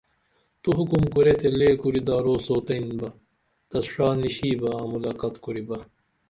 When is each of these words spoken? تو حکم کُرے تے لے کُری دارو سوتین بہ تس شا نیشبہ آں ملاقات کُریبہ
تو 0.61 0.69
حکم 0.77 1.03
کُرے 1.13 1.33
تے 1.39 1.49
لے 1.59 1.69
کُری 1.81 2.01
دارو 2.07 2.35
سوتین 2.45 2.85
بہ 2.99 3.07
تس 3.69 3.85
شا 3.93 4.07
نیشبہ 4.19 4.69
آں 4.77 4.85
ملاقات 4.93 5.35
کُریبہ 5.43 5.77